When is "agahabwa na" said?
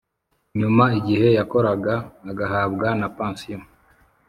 2.31-3.07